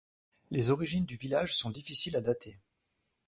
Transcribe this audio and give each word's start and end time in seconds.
Les 0.49 0.71
origines 0.71 1.05
du 1.05 1.15
village 1.15 1.55
sont 1.55 1.69
difficiles 1.69 2.15
à 2.15 2.21
dater. 2.21 2.57